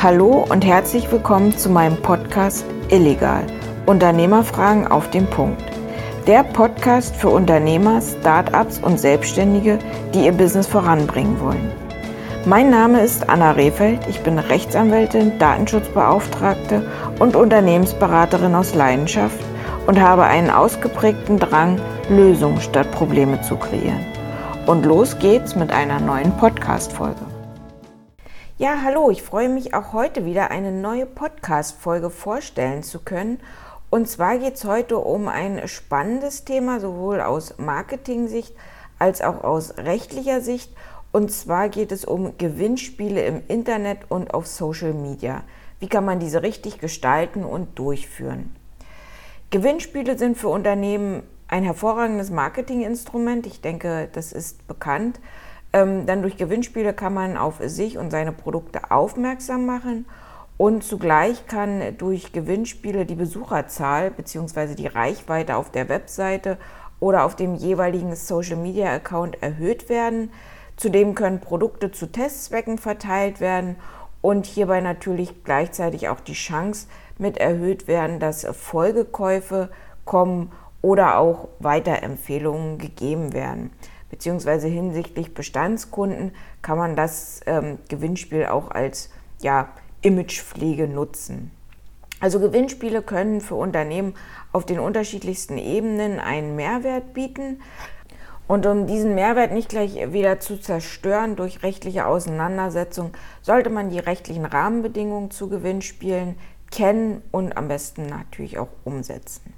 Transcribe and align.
Hallo 0.00 0.46
und 0.48 0.64
herzlich 0.64 1.10
willkommen 1.10 1.58
zu 1.58 1.68
meinem 1.68 1.96
Podcast 1.96 2.64
Illegal. 2.88 3.44
Unternehmerfragen 3.86 4.86
auf 4.86 5.10
den 5.10 5.26
Punkt. 5.26 5.60
Der 6.28 6.44
Podcast 6.44 7.16
für 7.16 7.30
Unternehmer, 7.30 8.00
Startups 8.00 8.78
und 8.78 9.00
Selbstständige, 9.00 9.80
die 10.14 10.26
ihr 10.26 10.30
Business 10.30 10.68
voranbringen 10.68 11.40
wollen. 11.40 11.72
Mein 12.46 12.70
Name 12.70 13.00
ist 13.00 13.28
Anna 13.28 13.50
Rehfeld. 13.50 13.98
Ich 14.08 14.20
bin 14.20 14.38
Rechtsanwältin, 14.38 15.36
Datenschutzbeauftragte 15.40 16.88
und 17.18 17.34
Unternehmensberaterin 17.34 18.54
aus 18.54 18.76
Leidenschaft 18.76 19.40
und 19.88 20.00
habe 20.00 20.22
einen 20.22 20.50
ausgeprägten 20.50 21.40
Drang, 21.40 21.80
Lösungen 22.08 22.60
statt 22.60 22.88
Probleme 22.92 23.40
zu 23.42 23.56
kreieren. 23.56 24.06
Und 24.64 24.86
los 24.86 25.18
geht's 25.18 25.56
mit 25.56 25.72
einer 25.72 25.98
neuen 25.98 26.30
Podcast-Folge. 26.36 27.37
Ja, 28.60 28.80
hallo, 28.82 29.08
ich 29.08 29.22
freue 29.22 29.48
mich 29.48 29.72
auch 29.72 29.92
heute 29.92 30.24
wieder 30.24 30.50
eine 30.50 30.72
neue 30.72 31.06
Podcast-Folge 31.06 32.10
vorstellen 32.10 32.82
zu 32.82 32.98
können. 32.98 33.38
Und 33.88 34.08
zwar 34.08 34.36
geht 34.38 34.56
es 34.56 34.64
heute 34.64 34.98
um 34.98 35.28
ein 35.28 35.68
spannendes 35.68 36.44
Thema, 36.44 36.80
sowohl 36.80 37.20
aus 37.20 37.56
Marketing-Sicht 37.58 38.52
als 38.98 39.22
auch 39.22 39.44
aus 39.44 39.78
rechtlicher 39.78 40.40
Sicht. 40.40 40.72
Und 41.12 41.30
zwar 41.30 41.68
geht 41.68 41.92
es 41.92 42.04
um 42.04 42.36
Gewinnspiele 42.36 43.24
im 43.24 43.42
Internet 43.46 43.98
und 44.08 44.34
auf 44.34 44.48
Social 44.48 44.92
Media. 44.92 45.44
Wie 45.78 45.88
kann 45.88 46.04
man 46.04 46.18
diese 46.18 46.42
richtig 46.42 46.80
gestalten 46.80 47.44
und 47.44 47.78
durchführen? 47.78 48.56
Gewinnspiele 49.50 50.18
sind 50.18 50.36
für 50.36 50.48
Unternehmen 50.48 51.22
ein 51.46 51.62
hervorragendes 51.62 52.32
Marketinginstrument. 52.32 53.46
Ich 53.46 53.60
denke, 53.60 54.08
das 54.12 54.32
ist 54.32 54.66
bekannt. 54.66 55.20
Ähm, 55.78 56.06
dann 56.06 56.22
durch 56.22 56.36
Gewinnspiele 56.36 56.92
kann 56.92 57.14
man 57.14 57.36
auf 57.36 57.56
sich 57.60 57.98
und 57.98 58.10
seine 58.10 58.32
Produkte 58.32 58.90
aufmerksam 58.90 59.66
machen 59.66 60.06
und 60.56 60.82
zugleich 60.82 61.46
kann 61.46 61.96
durch 61.98 62.32
Gewinnspiele 62.32 63.06
die 63.06 63.14
Besucherzahl 63.14 64.10
bzw. 64.10 64.74
die 64.74 64.88
Reichweite 64.88 65.56
auf 65.56 65.70
der 65.70 65.88
Webseite 65.88 66.58
oder 66.98 67.24
auf 67.24 67.36
dem 67.36 67.54
jeweiligen 67.54 68.16
Social 68.16 68.56
Media 68.56 68.92
Account 68.92 69.40
erhöht 69.40 69.88
werden. 69.88 70.32
Zudem 70.76 71.14
können 71.14 71.40
Produkte 71.40 71.92
zu 71.92 72.06
Testzwecken 72.06 72.78
verteilt 72.78 73.40
werden 73.40 73.76
und 74.20 74.46
hierbei 74.46 74.80
natürlich 74.80 75.44
gleichzeitig 75.44 76.08
auch 76.08 76.20
die 76.20 76.32
Chance 76.32 76.88
mit 77.18 77.38
erhöht 77.38 77.86
werden, 77.86 78.18
dass 78.18 78.44
Folgekäufe 78.44 79.68
kommen 80.04 80.50
oder 80.82 81.18
auch 81.18 81.48
Weiterempfehlungen 81.60 82.78
gegeben 82.78 83.32
werden. 83.32 83.70
Beziehungsweise 84.10 84.68
hinsichtlich 84.68 85.34
Bestandskunden 85.34 86.32
kann 86.62 86.78
man 86.78 86.96
das 86.96 87.40
ähm, 87.46 87.78
Gewinnspiel 87.88 88.46
auch 88.46 88.70
als 88.70 89.10
ja, 89.40 89.68
Imagepflege 90.02 90.88
nutzen. 90.88 91.50
Also 92.20 92.40
Gewinnspiele 92.40 93.02
können 93.02 93.40
für 93.40 93.54
Unternehmen 93.54 94.14
auf 94.52 94.66
den 94.66 94.80
unterschiedlichsten 94.80 95.56
Ebenen 95.56 96.18
einen 96.18 96.56
Mehrwert 96.56 97.14
bieten. 97.14 97.60
Und 98.48 98.66
um 98.66 98.86
diesen 98.86 99.14
Mehrwert 99.14 99.52
nicht 99.52 99.68
gleich 99.68 100.12
wieder 100.12 100.40
zu 100.40 100.58
zerstören 100.58 101.36
durch 101.36 101.62
rechtliche 101.62 102.06
Auseinandersetzung, 102.06 103.12
sollte 103.42 103.70
man 103.70 103.90
die 103.90 103.98
rechtlichen 103.98 104.46
Rahmenbedingungen 104.46 105.30
zu 105.30 105.48
Gewinnspielen 105.48 106.36
kennen 106.70 107.22
und 107.30 107.56
am 107.56 107.68
besten 107.68 108.06
natürlich 108.06 108.58
auch 108.58 108.68
umsetzen. 108.84 109.52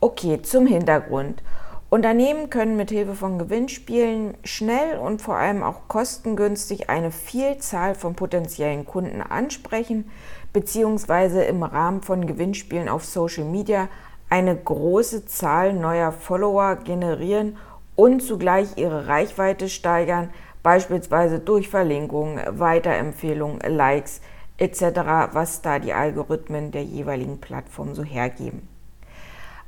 Okay, 0.00 0.40
zum 0.42 0.66
Hintergrund. 0.66 1.42
Unternehmen 1.90 2.50
können 2.50 2.76
mit 2.76 2.90
Hilfe 2.90 3.16
von 3.16 3.36
Gewinnspielen 3.36 4.34
schnell 4.44 4.96
und 4.98 5.20
vor 5.20 5.34
allem 5.34 5.64
auch 5.64 5.88
kostengünstig 5.88 6.88
eine 6.88 7.10
Vielzahl 7.10 7.96
von 7.96 8.14
potenziellen 8.14 8.86
Kunden 8.86 9.20
ansprechen, 9.20 10.08
beziehungsweise 10.52 11.42
im 11.42 11.64
Rahmen 11.64 12.00
von 12.02 12.28
Gewinnspielen 12.28 12.88
auf 12.88 13.04
Social 13.04 13.44
Media 13.44 13.88
eine 14.28 14.54
große 14.54 15.26
Zahl 15.26 15.72
neuer 15.72 16.12
Follower 16.12 16.76
generieren 16.76 17.56
und 17.96 18.22
zugleich 18.22 18.68
ihre 18.76 19.08
Reichweite 19.08 19.68
steigern, 19.68 20.30
beispielsweise 20.62 21.40
durch 21.40 21.68
Verlinkungen, 21.68 22.40
Weiterempfehlungen, 22.50 23.58
Likes 23.66 24.20
etc., 24.58 24.82
was 25.32 25.60
da 25.60 25.80
die 25.80 25.92
Algorithmen 25.92 26.70
der 26.70 26.84
jeweiligen 26.84 27.40
Plattform 27.40 27.96
so 27.96 28.04
hergeben. 28.04 28.68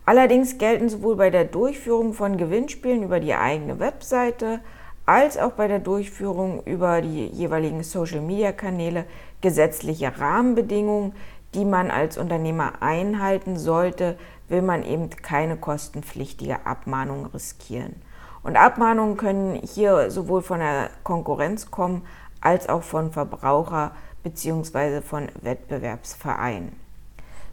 Allerdings 0.05 0.59
gelten 0.59 0.89
sowohl 0.89 1.17
bei 1.17 1.31
der 1.31 1.45
Durchführung 1.45 2.13
von 2.13 2.37
Gewinnspielen 2.37 3.05
über 3.05 3.21
die 3.21 3.35
eigene 3.35 3.79
Webseite 3.79 4.61
als 5.07 5.39
auch 5.39 5.53
bei 5.53 5.69
der 5.69 5.79
Durchführung 5.79 6.63
über 6.65 7.01
die 7.03 7.27
jeweiligen 7.27 7.83
Social-Media-Kanäle 7.83 9.05
gesetzliche 9.41 10.19
Rahmenbedingungen, 10.19 11.13
die 11.55 11.65
man 11.65 11.91
als 11.91 12.19
Unternehmer 12.19 12.75
einhalten 12.81 13.59
sollte, 13.59 14.17
will 14.49 14.63
man 14.63 14.85
eben 14.85 15.11
keine 15.11 15.57
kostenpflichtige 15.57 16.67
Abmahnung 16.67 17.27
riskieren. 17.27 17.97
Und 18.43 18.57
Abmahnungen 18.57 19.17
können 19.17 19.55
hier 19.55 20.11
sowohl 20.11 20.43
von 20.43 20.59
der 20.59 20.91
Konkurrenz 21.05 21.71
kommen 21.71 22.03
als 22.41 22.69
auch 22.69 22.83
von 22.83 23.13
Verbraucher 23.13 23.93
bzw. 24.25 25.01
von 25.01 25.29
Wettbewerbsvereinen. 25.43 26.82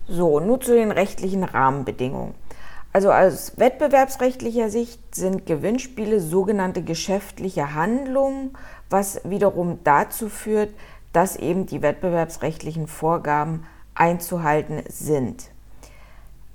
So, 0.09 0.39
nun 0.39 0.59
zu 0.59 0.73
den 0.73 0.91
rechtlichen 0.91 1.43
Rahmenbedingungen. 1.43 2.33
Also 2.91 3.11
aus 3.11 3.53
wettbewerbsrechtlicher 3.57 4.69
Sicht 4.69 5.13
sind 5.13 5.45
Gewinnspiele 5.45 6.19
sogenannte 6.19 6.81
geschäftliche 6.81 7.75
Handlungen, 7.75 8.57
was 8.89 9.21
wiederum 9.23 9.77
dazu 9.83 10.27
führt, 10.27 10.71
dass 11.13 11.35
eben 11.35 11.67
die 11.67 11.83
wettbewerbsrechtlichen 11.83 12.87
Vorgaben 12.87 13.67
einzuhalten 13.93 14.81
sind. 14.87 15.51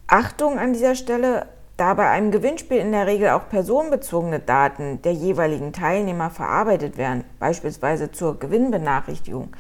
Achtung 0.08 0.58
an 0.58 0.72
dieser 0.72 0.96
Stelle, 0.96 1.46
da 1.76 1.94
bei 1.94 2.08
einem 2.08 2.32
Gewinnspiel 2.32 2.78
in 2.78 2.90
der 2.90 3.06
Regel 3.06 3.30
auch 3.30 3.48
personenbezogene 3.48 4.40
Daten 4.40 5.00
der 5.02 5.12
jeweiligen 5.12 5.72
Teilnehmer 5.72 6.30
verarbeitet 6.30 6.96
werden, 6.96 7.22
beispielsweise 7.38 8.10
zur 8.10 8.38
Gewinnbenachrichtigung, 8.40 9.50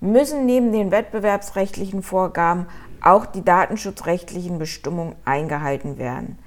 müssen 0.00 0.46
neben 0.46 0.72
den 0.72 0.92
wettbewerbsrechtlichen 0.92 2.02
Vorgaben 2.02 2.66
auch 3.02 3.26
die 3.26 3.44
datenschutzrechtlichen 3.44 4.58
Bestimmungen 4.58 5.16
eingehalten 5.24 5.98
werden. 5.98 6.38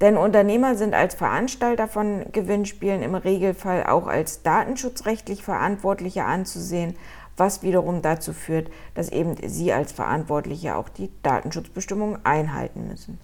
Denn 0.00 0.16
Unternehmer 0.16 0.76
sind 0.76 0.94
als 0.94 1.14
Veranstalter 1.14 1.88
von 1.88 2.26
Gewinnspielen 2.30 3.02
im 3.02 3.14
Regelfall 3.14 3.84
auch 3.84 4.06
als 4.06 4.42
datenschutzrechtlich 4.42 5.42
Verantwortliche 5.42 6.24
anzusehen, 6.24 6.94
was 7.36 7.62
wiederum 7.62 8.02
dazu 8.02 8.32
führt, 8.32 8.70
dass 8.94 9.10
eben 9.10 9.36
sie 9.48 9.72
als 9.72 9.92
Verantwortliche 9.92 10.76
auch 10.76 10.88
die 10.88 11.10
Datenschutzbestimmungen 11.22 12.24
einhalten 12.24 12.88
müssen. 12.88 13.20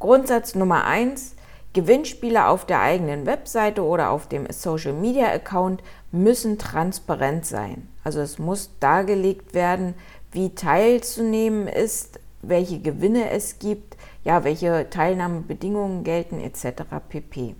Grundsatz 0.00 0.56
Nummer 0.56 0.86
eins: 0.86 1.36
Gewinnspiele 1.72 2.48
auf 2.48 2.66
der 2.66 2.80
eigenen 2.80 3.26
Webseite 3.26 3.84
oder 3.84 4.10
auf 4.10 4.26
dem 4.26 4.50
Social 4.50 4.92
Media 4.92 5.28
Account 5.28 5.84
müssen 6.10 6.58
transparent 6.58 7.46
sein. 7.46 7.86
Also 8.02 8.18
es 8.18 8.40
muss 8.40 8.70
dargelegt 8.80 9.54
werden, 9.54 9.94
wie 10.32 10.52
teilzunehmen 10.52 11.68
ist, 11.68 12.18
welche 12.42 12.80
Gewinne 12.80 13.30
es 13.30 13.60
gibt, 13.60 13.96
ja, 14.24 14.44
welche 14.44 14.88
Teilnahmebedingungen 14.90 16.04
gelten 16.04 16.40
etc. 16.40 16.82
pp. 17.08 17.54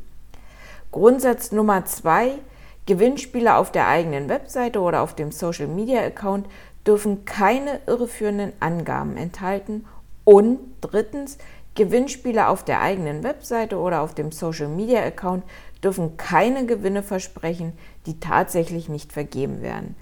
Grundsatz 0.93 1.53
Nummer 1.53 1.85
zwei, 1.85 2.33
Gewinnspiele 2.87 3.57
auf 3.57 3.71
der 3.71 3.87
eigenen 3.87 4.29
Webseite 4.29 4.81
oder 4.81 5.03
auf 5.03 5.15
dem 5.15 5.31
Social 5.31 5.69
Media 5.69 6.01
Account 6.01 6.47
dürfen 6.87 7.25
keine 7.25 7.81
irreführenden 7.87 8.53
Angaben 8.61 9.17
enthalten 9.17 9.87
und 10.25 10.59
drittens, 10.81 11.39
Gewinnspiele 11.77 12.49
auf 12.49 12.65
der 12.65 12.81
eigenen 12.81 13.23
Webseite 13.23 13.79
oder 13.79 14.03
auf 14.03 14.15
dem 14.15 14.33
Social 14.33 14.69
Media 14.69 15.03
Account 15.03 15.45
dürfen 15.85 16.17
keine 16.17 16.67
Gewinne 16.67 17.03
versprechen, 17.03 17.73
die 18.07 18.19
tatsächlich 18.19 18.89
nicht 18.89 19.13
vergeben 19.13 19.63
werden. 19.63 19.95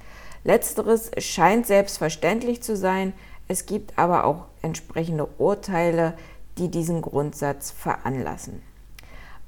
Letzteres 0.44 1.10
scheint 1.18 1.66
selbstverständlich 1.66 2.62
zu 2.62 2.76
sein, 2.76 3.12
es 3.48 3.66
gibt 3.66 3.98
aber 3.98 4.24
auch 4.24 4.46
entsprechende 4.62 5.28
Urteile, 5.38 6.14
die 6.58 6.68
diesen 6.68 7.02
Grundsatz 7.02 7.70
veranlassen. 7.70 8.62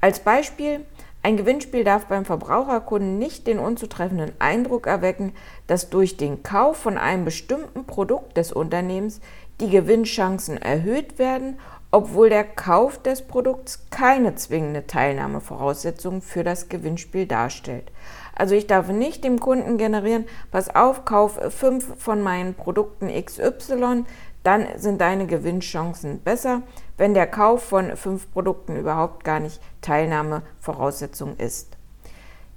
Als 0.01 0.21
Beispiel, 0.21 0.85
ein 1.23 1.37
Gewinnspiel 1.37 1.85
darf 1.85 2.07
beim 2.07 2.25
Verbraucherkunden 2.25 3.19
nicht 3.19 3.47
den 3.47 3.59
unzutreffenden 3.59 4.33
Eindruck 4.39 4.87
erwecken, 4.87 5.35
dass 5.67 5.91
durch 5.91 6.17
den 6.17 6.43
Kauf 6.43 6.79
von 6.79 6.97
einem 6.97 7.27
bestimmten 7.27 7.85
Produkt 7.85 8.39
des 8.39 8.53
Unternehmens 8.53 9.21
die 9.61 9.69
Gewinnchancen 9.69 10.57
erhöht 10.57 11.19
werden, 11.19 11.59
obwohl 11.91 12.31
der 12.31 12.45
Kauf 12.45 13.03
des 13.03 13.23
Produkts 13.23 13.87
keine 13.91 14.35
zwingende 14.37 14.87
Teilnahmevoraussetzung 14.87 16.23
für 16.23 16.45
das 16.45 16.71
Gewinnspiel 16.71 17.27
darstellt. 17.27 17.91
Also 18.35 18.55
ich 18.55 18.67
darf 18.67 18.89
nicht 18.89 19.25
dem 19.25 19.41
Kunden 19.41 19.77
generieren, 19.77 20.25
pass 20.51 20.75
auf, 20.75 21.05
kauf 21.05 21.39
fünf 21.51 21.97
von 21.99 22.23
meinen 22.23 22.55
Produkten 22.55 23.09
XY, 23.09 24.05
dann 24.43 24.67
sind 24.77 25.03
deine 25.03 25.27
Gewinnchancen 25.27 26.21
besser, 26.21 26.63
wenn 27.01 27.15
der 27.15 27.27
Kauf 27.27 27.63
von 27.63 27.97
fünf 27.97 28.31
Produkten 28.31 28.77
überhaupt 28.77 29.25
gar 29.25 29.41
nicht 29.41 29.59
Teilnahmevoraussetzung 29.81 31.35
ist. 31.39 31.79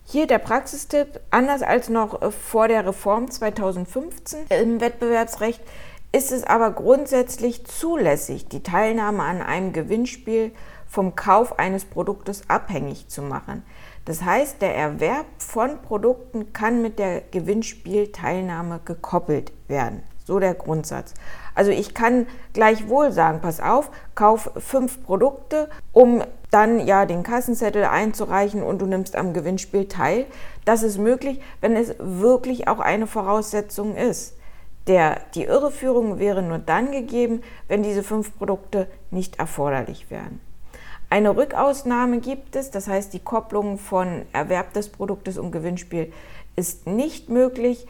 Hier 0.03 0.27
der 0.27 0.37
Praxistipp, 0.37 1.21
anders 1.31 1.61
als 1.61 1.87
noch 1.87 2.19
vor 2.33 2.67
der 2.67 2.85
Reform 2.85 3.31
2015 3.31 4.47
im 4.49 4.81
Wettbewerbsrecht, 4.81 5.61
ist 6.11 6.33
es 6.33 6.43
aber 6.43 6.71
grundsätzlich 6.71 7.65
zulässig, 7.65 8.49
die 8.49 8.63
Teilnahme 8.63 9.23
an 9.23 9.41
einem 9.41 9.71
Gewinnspiel 9.71 10.51
vom 10.89 11.15
Kauf 11.15 11.57
eines 11.57 11.85
Produktes 11.85 12.49
abhängig 12.49 13.07
zu 13.07 13.21
machen. 13.21 13.63
Das 14.03 14.23
heißt, 14.23 14.61
der 14.61 14.75
Erwerb 14.75 15.25
von 15.37 15.81
Produkten 15.81 16.51
kann 16.51 16.81
mit 16.81 16.99
der 16.99 17.21
Gewinnspielteilnahme 17.21 18.81
gekoppelt 18.83 19.53
werden. 19.69 20.03
So 20.25 20.39
der 20.39 20.53
Grundsatz. 20.53 21.13
Also 21.53 21.71
ich 21.71 21.93
kann 21.93 22.27
gleichwohl 22.53 23.11
sagen, 23.11 23.41
pass 23.41 23.59
auf, 23.59 23.91
kauf 24.15 24.51
fünf 24.57 25.03
Produkte, 25.03 25.69
um 25.91 26.23
dann 26.49 26.85
ja 26.85 27.05
den 27.05 27.23
Kassenzettel 27.23 27.83
einzureichen 27.83 28.63
und 28.63 28.81
du 28.81 28.85
nimmst 28.85 29.15
am 29.15 29.33
Gewinnspiel 29.33 29.87
teil. 29.87 30.25
Das 30.65 30.83
ist 30.83 30.97
möglich, 30.97 31.41
wenn 31.61 31.75
es 31.75 31.95
wirklich 31.99 32.67
auch 32.67 32.79
eine 32.79 33.07
Voraussetzung 33.07 33.95
ist. 33.95 34.37
Der, 34.87 35.21
die 35.35 35.43
Irreführung 35.43 36.19
wäre 36.19 36.41
nur 36.41 36.57
dann 36.57 36.91
gegeben, 36.91 37.41
wenn 37.67 37.83
diese 37.83 38.03
fünf 38.03 38.37
Produkte 38.37 38.87
nicht 39.11 39.39
erforderlich 39.39 40.09
wären. 40.09 40.39
Eine 41.09 41.35
Rückausnahme 41.35 42.19
gibt 42.19 42.55
es, 42.55 42.71
das 42.71 42.87
heißt 42.87 43.13
die 43.13 43.19
Kopplung 43.19 43.77
von 43.77 44.23
Erwerb 44.33 44.73
des 44.73 44.89
Produktes 44.89 45.37
und 45.37 45.51
Gewinnspiel 45.51 46.11
ist 46.55 46.87
nicht 46.87 47.29
möglich, 47.29 47.87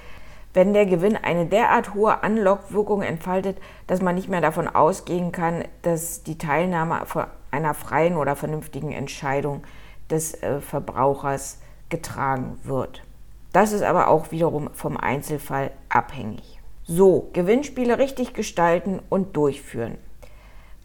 wenn 0.54 0.74
der 0.74 0.86
Gewinn 0.86 1.18
eine 1.18 1.46
derart 1.46 1.94
hohe 1.94 2.24
Anlockwirkung 2.24 3.02
entfaltet, 3.02 3.58
dass 3.88 4.02
man 4.02 4.16
nicht 4.16 4.30
mehr 4.30 4.42
davon 4.42 4.68
ausgehen 4.68 5.32
kann, 5.32 5.66
dass 5.82 6.24
die 6.24 6.38
Teilnahme 6.38 7.06
von 7.06 7.26
einer 7.52 7.74
freien 7.74 8.18
oder 8.18 8.36
vernünftigen 8.36 8.92
Entscheidung 8.92 9.64
des 10.10 10.42
äh, 10.44 10.62
Verbrauchers 10.62 11.60
getragen 11.90 12.60
wird. 12.64 13.04
Das 13.52 13.72
ist 13.72 13.84
aber 13.84 14.08
auch 14.08 14.32
wiederum 14.32 14.70
vom 14.74 14.98
Einzelfall 14.98 15.72
abhängig. 15.90 16.60
So, 16.86 17.30
Gewinnspiele 17.34 17.98
richtig 17.98 18.34
gestalten 18.34 19.00
und 19.10 19.38
durchführen. 19.38 19.98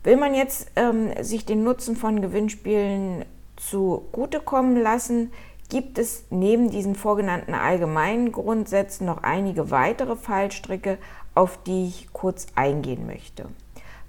Will 0.05 0.17
man 0.17 0.35
jetzt 0.35 0.71
ähm, 0.77 1.13
sich 1.23 1.45
den 1.45 1.65
Nutzen 1.65 1.97
von 1.97 2.23
Gewinnspielen 2.23 3.25
zugutekommen 3.57 4.81
lassen, 4.81 5.33
gibt 5.69 5.99
es 5.99 6.25
neben 6.31 6.71
diesen 6.71 6.95
vorgenannten 6.95 7.55
allgemeinen 7.55 8.33
Grundsätzen 8.33 9.07
noch 9.07 9.23
einige 9.23 9.71
weitere 9.71 10.17
Fallstricke, 10.17 10.99
auf 11.35 11.59
die 11.65 11.89
ich 11.89 12.09
kurz 12.13 12.47
eingehen 12.55 13.07
möchte. 13.07 13.47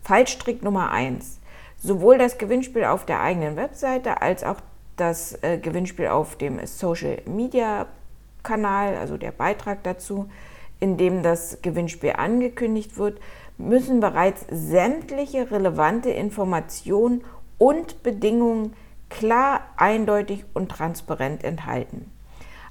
Fallstrick 0.03 0.63
Nummer 0.63 0.91
1. 0.91 1.39
Sowohl 1.77 2.17
das 2.17 2.38
Gewinnspiel 2.38 2.85
auf 2.85 3.06
der 3.06 3.21
eigenen 3.21 3.56
Webseite 3.56 4.21
als 4.21 4.44
auch 4.44 4.57
das 4.95 5.41
äh, 5.44 5.57
Gewinnspiel 5.57 6.07
auf 6.07 6.35
dem 6.35 6.65
Social 6.65 7.21
Media 7.25 7.88
Kanal, 8.44 8.95
also 8.95 9.17
der 9.17 9.31
Beitrag 9.31 9.83
dazu, 9.83 10.29
in 10.79 10.97
dem 10.97 11.23
das 11.23 11.59
Gewinnspiel 11.61 12.13
angekündigt 12.13 12.97
wird, 12.97 13.19
müssen 13.57 14.00
bereits 14.00 14.45
sämtliche 14.50 15.51
relevante 15.51 16.09
Informationen 16.09 17.23
und 17.57 18.01
Bedingungen 18.03 18.73
klar, 19.09 19.61
eindeutig 19.77 20.45
und 20.53 20.69
transparent 20.69 21.44
enthalten. 21.44 22.11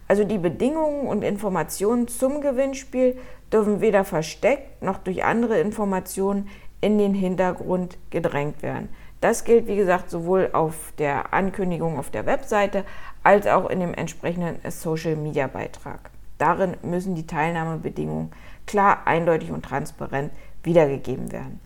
Also 0.08 0.25
die 0.25 0.38
Bedingungen 0.38 1.06
und 1.06 1.23
Informationen 1.23 2.08
zum 2.08 2.40
Gewinnspiel 2.40 3.19
dürfen 3.52 3.81
weder 3.81 4.05
versteckt 4.05 4.82
noch 4.82 4.99
durch 4.99 5.25
andere 5.25 5.61
Informationen 5.61 6.49
in 6.81 6.99
den 6.99 7.14
Hintergrund 7.14 7.99
gedrängt 8.11 8.62
werden. 8.62 8.88
Das 9.20 9.44
gilt, 9.44 9.67
wie 9.67 9.76
gesagt, 9.76 10.11
sowohl 10.11 10.50
auf 10.52 10.93
der 10.99 11.35
Ankündigung 11.35 11.99
auf 11.99 12.11
der 12.11 12.25
Webseite 12.25 12.85
als 13.23 13.46
auch 13.46 13.69
in 13.69 13.81
dem 13.81 13.93
entsprechenden 13.93 14.58
Social-Media-Beitrag. 14.70 16.11
Darin 16.38 16.76
müssen 16.82 17.17
die 17.17 17.26
Teilnahmebedingungen 17.26 18.31
klar, 18.67 19.02
eindeutig 19.06 19.50
und 19.50 19.64
transparent 19.64 20.31
wiedergegeben 20.62 21.32
werden. 21.32 21.61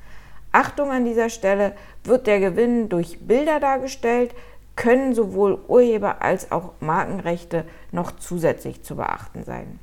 Achtung 0.50 0.90
an 0.90 1.04
dieser 1.04 1.28
Stelle, 1.28 1.74
wird 2.04 2.26
der 2.26 2.40
Gewinn 2.40 2.88
durch 2.88 3.20
Bilder 3.20 3.60
dargestellt, 3.60 4.34
können 4.76 5.14
sowohl 5.14 5.58
Urheber 5.68 6.22
als 6.22 6.50
auch 6.50 6.70
Markenrechte 6.80 7.66
noch 7.90 8.12
zusätzlich 8.12 8.82
zu 8.82 8.96
beachten 8.96 9.44
sein. 9.44 9.78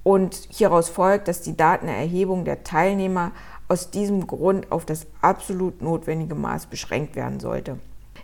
und 0.04 0.36
hieraus 0.50 0.88
folgt, 0.88 1.26
dass 1.26 1.42
die 1.42 1.56
Datenerhebung 1.56 2.44
der 2.44 2.62
Teilnehmer 2.62 3.32
aus 3.66 3.90
diesem 3.90 4.28
Grund 4.28 4.70
auf 4.70 4.84
das 4.84 5.08
absolut 5.20 5.82
notwendige 5.82 6.36
Maß 6.36 6.66
beschränkt 6.66 7.16
werden 7.16 7.40
sollte. 7.40 7.80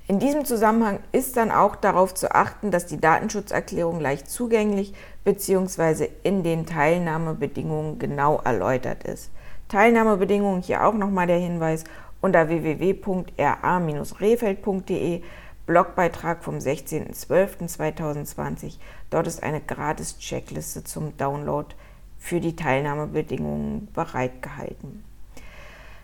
In 0.07 0.21
diesem 0.21 0.45
Zusammenhang 0.45 1.01
ist 1.11 1.37
dann 1.37 1.51
auch 1.51 1.75
darauf 1.75 2.15
zu 2.15 2.37
achten, 2.37 2.71
dass 2.71 2.87
die 2.87 3.01
Datenschutzerklärung 3.01 3.99
leicht 3.99 4.31
zugänglich 4.31 4.95
bzw. 5.25 6.11
in 6.23 6.45
den 6.45 6.67
Teilnahmebedingungen 6.67 7.99
genau 7.99 8.41
erläutert 8.45 9.03
ist. 9.03 9.33
Teilnahmebedingungen 9.69 10.63
hier 10.63 10.87
auch 10.87 10.95
nochmal 10.95 11.27
der 11.27 11.39
Hinweis 11.39 11.83
unter 12.21 12.49
www.ra-refeld.de 12.49 15.23
Blogbeitrag 15.67 16.43
vom 16.45 16.59
16.12.2020. 16.59 18.75
Dort 19.11 19.27
ist 19.27 19.43
eine 19.43 19.61
gratis 19.61 20.19
Checkliste 20.19 20.85
zum 20.85 21.17
Download 21.17 21.75
für 22.19 22.41
die 22.41 22.55
Teilnahmebedingungen 22.57 23.89
bereitgehalten. 23.93 25.05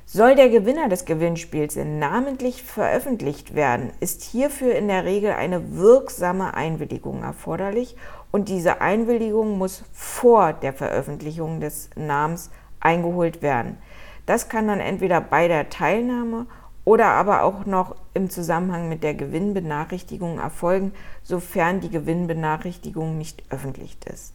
Soll 0.04 0.34
der 0.34 0.50
Gewinner 0.50 0.88
des 0.88 1.04
Gewinnspiels 1.06 1.76
namentlich 1.76 2.62
veröffentlicht 2.62 3.54
werden, 3.54 3.92
ist 4.00 4.22
hierfür 4.22 4.74
in 4.74 4.88
der 4.88 5.04
Regel 5.04 5.32
eine 5.32 5.76
wirksame 5.76 6.54
Einwilligung 6.54 7.22
erforderlich 7.22 7.96
und 8.30 8.50
diese 8.50 8.82
Einwilligung 8.82 9.56
muss 9.56 9.84
vor 9.92 10.52
der 10.52 10.74
Veröffentlichung 10.74 11.60
des 11.60 11.88
Namens 11.96 12.50
eingeholt 12.80 13.40
werden. 13.40 13.78
Das 14.26 14.48
kann 14.48 14.68
dann 14.68 14.80
entweder 14.80 15.20
bei 15.20 15.48
der 15.48 15.70
Teilnahme 15.70 16.46
oder 16.84 17.06
aber 17.06 17.42
auch 17.42 17.64
noch 17.66 17.96
im 18.14 18.30
Zusammenhang 18.30 18.88
mit 18.88 19.02
der 19.02 19.14
Gewinnbenachrichtigung 19.14 20.38
erfolgen, 20.38 20.92
sofern 21.22 21.80
die 21.80 21.90
Gewinnbenachrichtigung 21.90 23.18
nicht 23.18 23.44
öffentlich 23.50 23.96
ist. 24.12 24.34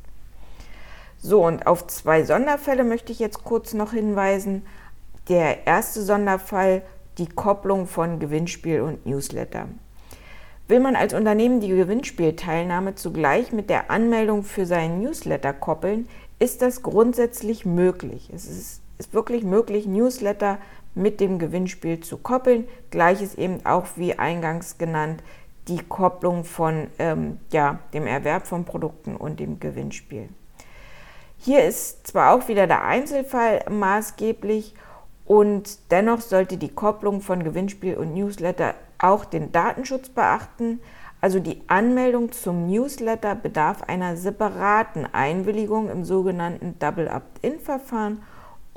So, 1.19 1.45
und 1.45 1.67
auf 1.67 1.87
zwei 1.87 2.23
Sonderfälle 2.23 2.83
möchte 2.83 3.11
ich 3.11 3.19
jetzt 3.19 3.43
kurz 3.43 3.73
noch 3.73 3.91
hinweisen. 3.91 4.65
Der 5.29 5.67
erste 5.67 6.01
Sonderfall, 6.01 6.83
die 7.17 7.27
Kopplung 7.27 7.87
von 7.87 8.19
Gewinnspiel 8.19 8.81
und 8.81 9.05
Newsletter. 9.05 9.67
Will 10.67 10.79
man 10.79 10.95
als 10.95 11.13
Unternehmen 11.13 11.59
die 11.59 11.69
Gewinnspielteilnahme 11.69 12.95
zugleich 12.95 13.51
mit 13.51 13.69
der 13.69 13.89
Anmeldung 13.89 14.43
für 14.43 14.65
seinen 14.65 15.01
Newsletter 15.01 15.53
koppeln, 15.53 16.07
ist 16.39 16.61
das 16.61 16.83
grundsätzlich 16.83 17.65
möglich. 17.65 18.29
Es 18.33 18.45
ist, 18.45 18.81
ist 18.97 19.13
wirklich 19.13 19.43
möglich, 19.43 19.87
Newsletter 19.87 20.59
mit 20.97 21.19
dem 21.19 21.39
Gewinnspiel 21.39 22.01
zu 22.01 22.17
koppeln. 22.17 22.67
Gleiches 22.89 23.35
eben 23.35 23.65
auch 23.65 23.85
wie 23.95 24.17
eingangs 24.17 24.77
genannt 24.77 25.23
die 25.67 25.81
Kopplung 25.81 26.43
von 26.43 26.87
ähm, 26.97 27.39
ja, 27.51 27.79
dem 27.93 28.07
Erwerb 28.07 28.47
von 28.47 28.65
Produkten 28.65 29.15
und 29.15 29.39
dem 29.39 29.59
Gewinnspiel. 29.59 30.29
Hier 31.37 31.63
ist 31.63 32.07
zwar 32.07 32.33
auch 32.33 32.47
wieder 32.47 32.67
der 32.67 32.83
Einzelfall 32.83 33.63
maßgeblich 33.69 34.73
und 35.25 35.91
dennoch 35.91 36.21
sollte 36.21 36.57
die 36.57 36.73
Kopplung 36.73 37.21
von 37.21 37.43
Gewinnspiel 37.43 37.95
und 37.95 38.13
Newsletter 38.13 38.75
auch 38.97 39.25
den 39.25 39.51
Datenschutz 39.51 40.09
beachten. 40.09 40.79
Also 41.19 41.39
die 41.39 41.61
Anmeldung 41.67 42.31
zum 42.31 42.67
Newsletter 42.67 43.35
bedarf 43.35 43.83
einer 43.83 44.15
separaten 44.15 45.07
Einwilligung 45.11 45.89
im 45.89 46.05
sogenannten 46.05 46.79
Double 46.79 47.07
Opt-in-Verfahren. 47.07 48.21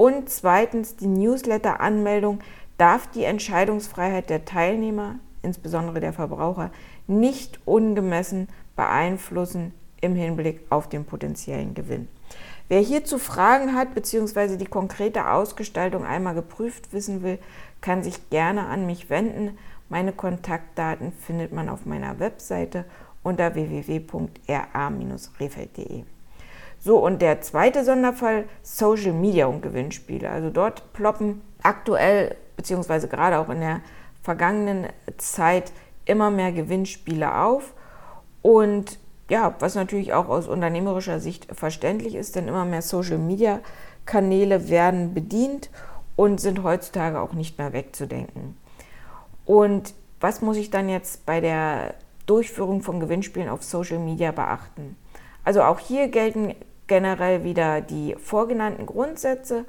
Und 0.00 0.30
zweitens, 0.30 0.96
die 0.96 1.08
Newsletter-Anmeldung 1.08 2.38
darf 2.78 3.06
die 3.08 3.24
Entscheidungsfreiheit 3.24 4.30
der 4.30 4.46
Teilnehmer, 4.46 5.16
insbesondere 5.42 6.00
der 6.00 6.14
Verbraucher, 6.14 6.70
nicht 7.06 7.60
ungemessen 7.66 8.48
beeinflussen 8.76 9.74
im 10.00 10.14
Hinblick 10.14 10.62
auf 10.70 10.88
den 10.88 11.04
potenziellen 11.04 11.74
Gewinn. 11.74 12.08
Wer 12.68 12.80
hierzu 12.80 13.18
Fragen 13.18 13.74
hat 13.74 13.94
bzw. 13.94 14.56
die 14.56 14.64
konkrete 14.64 15.30
Ausgestaltung 15.30 16.06
einmal 16.06 16.34
geprüft 16.34 16.94
wissen 16.94 17.22
will, 17.22 17.38
kann 17.82 18.02
sich 18.02 18.30
gerne 18.30 18.68
an 18.68 18.86
mich 18.86 19.10
wenden. 19.10 19.58
Meine 19.90 20.14
Kontaktdaten 20.14 21.12
findet 21.12 21.52
man 21.52 21.68
auf 21.68 21.84
meiner 21.84 22.18
Webseite 22.18 22.86
unter 23.22 23.54
www.ra-refeld.de. 23.54 26.04
So, 26.82 26.98
und 26.98 27.20
der 27.20 27.42
zweite 27.42 27.84
Sonderfall 27.84 28.46
Social 28.62 29.12
Media 29.12 29.46
und 29.46 29.60
Gewinnspiele. 29.60 30.30
Also 30.30 30.48
dort 30.48 30.92
ploppen 30.94 31.42
aktuell 31.62 32.36
bzw. 32.56 33.06
gerade 33.06 33.38
auch 33.38 33.50
in 33.50 33.60
der 33.60 33.80
vergangenen 34.22 34.86
Zeit 35.18 35.72
immer 36.06 36.30
mehr 36.30 36.52
Gewinnspiele 36.52 37.34
auf. 37.38 37.74
Und 38.42 38.98
ja, 39.28 39.54
was 39.58 39.74
natürlich 39.74 40.14
auch 40.14 40.28
aus 40.28 40.48
unternehmerischer 40.48 41.20
Sicht 41.20 41.46
verständlich 41.54 42.14
ist, 42.14 42.34
denn 42.34 42.48
immer 42.48 42.64
mehr 42.64 42.82
Social-Media-Kanäle 42.82 44.70
werden 44.70 45.12
bedient 45.12 45.70
und 46.16 46.40
sind 46.40 46.62
heutzutage 46.62 47.20
auch 47.20 47.34
nicht 47.34 47.58
mehr 47.58 47.72
wegzudenken. 47.72 48.56
Und 49.44 49.94
was 50.18 50.40
muss 50.40 50.56
ich 50.56 50.70
dann 50.70 50.88
jetzt 50.88 51.26
bei 51.26 51.40
der 51.40 51.94
Durchführung 52.26 52.82
von 52.82 53.00
Gewinnspielen 53.00 53.48
auf 53.48 53.62
Social 53.62 53.98
Media 53.98 54.32
beachten? 54.32 54.96
Also 55.44 55.62
auch 55.62 55.78
hier 55.78 56.08
gelten 56.08 56.54
generell 56.90 57.44
wieder 57.44 57.80
die 57.80 58.16
vorgenannten 58.18 58.84
Grundsätze 58.84 59.64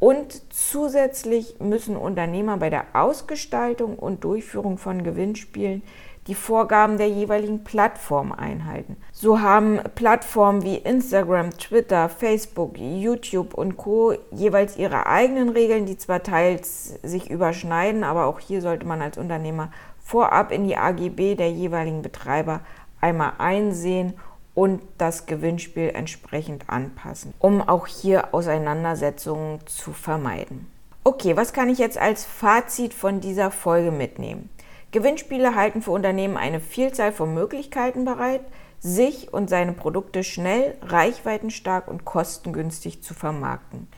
und 0.00 0.42
zusätzlich 0.52 1.60
müssen 1.60 1.96
Unternehmer 1.96 2.56
bei 2.56 2.70
der 2.70 2.86
Ausgestaltung 2.94 3.96
und 3.96 4.24
Durchführung 4.24 4.78
von 4.78 5.04
Gewinnspielen 5.04 5.82
die 6.28 6.34
Vorgaben 6.34 6.96
der 6.96 7.08
jeweiligen 7.08 7.62
Plattform 7.62 8.32
einhalten. 8.32 8.96
So 9.12 9.40
haben 9.40 9.80
Plattformen 9.94 10.62
wie 10.62 10.76
Instagram, 10.76 11.50
Twitter, 11.50 12.08
Facebook, 12.08 12.78
YouTube 12.78 13.52
und 13.54 13.76
Co 13.76 14.14
jeweils 14.30 14.78
ihre 14.78 15.06
eigenen 15.06 15.50
Regeln, 15.50 15.84
die 15.84 15.98
zwar 15.98 16.22
teils 16.22 16.98
sich 17.02 17.28
überschneiden, 17.30 18.02
aber 18.02 18.24
auch 18.26 18.40
hier 18.40 18.62
sollte 18.62 18.86
man 18.86 19.02
als 19.02 19.18
Unternehmer 19.18 19.70
vorab 20.02 20.52
in 20.52 20.64
die 20.64 20.76
AGB 20.76 21.34
der 21.34 21.50
jeweiligen 21.50 22.00
Betreiber 22.02 22.60
einmal 23.00 23.32
einsehen 23.38 24.14
und 24.54 24.82
das 24.98 25.26
Gewinnspiel 25.26 25.90
entsprechend 25.94 26.68
anpassen, 26.68 27.32
um 27.38 27.60
auch 27.60 27.86
hier 27.86 28.34
Auseinandersetzungen 28.34 29.60
zu 29.66 29.92
vermeiden. 29.92 30.70
Okay, 31.04 31.36
was 31.36 31.52
kann 31.52 31.68
ich 31.68 31.78
jetzt 31.78 31.98
als 31.98 32.24
Fazit 32.24 32.94
von 32.94 33.20
dieser 33.20 33.50
Folge 33.50 33.90
mitnehmen? 33.90 34.50
Gewinnspiele 34.92 35.54
halten 35.54 35.82
für 35.82 35.90
Unternehmen 35.90 36.36
eine 36.36 36.60
Vielzahl 36.60 37.12
von 37.12 37.32
Möglichkeiten 37.32 38.04
bereit, 38.04 38.42
sich 38.78 39.32
und 39.32 39.48
seine 39.48 39.72
Produkte 39.72 40.22
schnell, 40.22 40.76
reichweitenstark 40.82 41.88
und 41.88 42.04
kostengünstig 42.04 43.02
zu 43.02 43.14
vermarkten. 43.14 43.88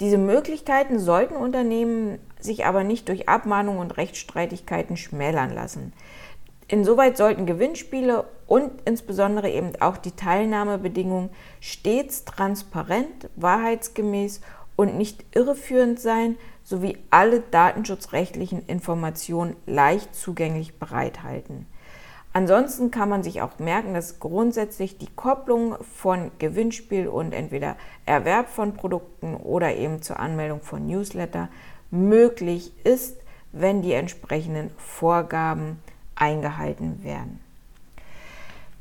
Diese 0.00 0.18
Möglichkeiten 0.18 0.98
sollten 0.98 1.36
Unternehmen 1.36 2.18
sich 2.40 2.66
aber 2.66 2.82
nicht 2.82 3.08
durch 3.08 3.28
Abmahnungen 3.28 3.80
und 3.80 3.96
Rechtsstreitigkeiten 3.96 4.96
schmälern 4.96 5.54
lassen. 5.54 5.92
Insoweit 6.66 7.16
sollten 7.16 7.46
Gewinnspiele 7.46 8.24
und 8.52 8.82
insbesondere 8.84 9.48
eben 9.48 9.72
auch 9.80 9.96
die 9.96 10.10
Teilnahmebedingungen 10.10 11.30
stets 11.62 12.26
transparent, 12.26 13.30
wahrheitsgemäß 13.36 14.42
und 14.76 14.98
nicht 14.98 15.24
irreführend 15.34 15.98
sein, 15.98 16.36
sowie 16.62 16.98
alle 17.08 17.40
datenschutzrechtlichen 17.40 18.66
Informationen 18.66 19.56
leicht 19.64 20.14
zugänglich 20.14 20.78
bereithalten. 20.78 21.66
Ansonsten 22.34 22.90
kann 22.90 23.08
man 23.08 23.22
sich 23.22 23.40
auch 23.40 23.58
merken, 23.58 23.94
dass 23.94 24.20
grundsätzlich 24.20 24.98
die 24.98 25.08
Kopplung 25.16 25.76
von 25.82 26.30
Gewinnspiel 26.38 27.08
und 27.08 27.32
entweder 27.32 27.76
Erwerb 28.04 28.50
von 28.50 28.74
Produkten 28.74 29.34
oder 29.34 29.74
eben 29.74 30.02
zur 30.02 30.20
Anmeldung 30.20 30.60
von 30.60 30.86
Newsletter 30.86 31.48
möglich 31.90 32.74
ist, 32.84 33.16
wenn 33.52 33.80
die 33.80 33.94
entsprechenden 33.94 34.72
Vorgaben 34.76 35.78
eingehalten 36.16 37.02
werden. 37.02 37.40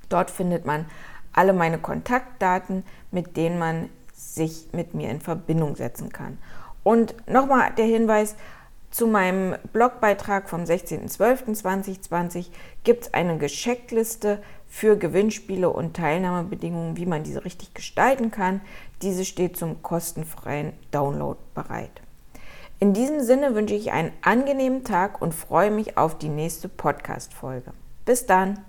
Dort 0.10 0.30
findet 0.30 0.66
man 0.66 0.88
alle 1.32 1.54
meine 1.54 1.78
Kontaktdaten, 1.78 2.84
mit 3.12 3.38
denen 3.38 3.60
man 3.60 3.88
sich 4.14 4.68
mit 4.74 4.94
mir 4.94 5.10
in 5.10 5.22
Verbindung 5.22 5.78
setzen 5.78 6.12
kann. 6.12 6.38
Und 6.84 7.16
nochmal 7.30 7.72
der 7.78 7.86
Hinweis, 7.86 8.36
zu 8.96 9.08
meinem 9.08 9.56
Blogbeitrag 9.74 10.48
vom 10.48 10.62
16.12.2020 10.62 12.46
gibt 12.86 13.04
es 13.04 13.14
eine 13.14 13.38
Gescheckliste 13.38 14.42
für 14.70 14.96
Gewinnspiele 14.96 15.70
und 15.70 15.98
Teilnahmebedingungen, 15.98 16.96
wie 16.96 17.06
man 17.06 17.24
diese 17.24 17.44
richtig 17.44 17.74
gestalten 17.74 18.32
kann. 18.32 18.62
Diese 19.02 19.25
steht 19.25 19.58
zum 19.58 19.84
kostenfreien 19.84 20.72
Download 20.92 21.38
bereit. 21.54 22.02
In 22.80 22.94
diesem 22.94 23.20
Sinne 23.22 23.54
wünsche 23.54 23.75
ich 23.75 23.92
einen 23.92 24.14
angenehmen 24.22 24.86
Tag 24.86 25.22
und 25.22 25.34
freue 25.34 25.72
mich 25.72 25.98
auf 25.98 26.18
die 26.18 26.30
nächste 26.30 26.70
Podcast-Folge. 26.70 27.74
Bis 28.06 28.25
dann! 28.25 28.60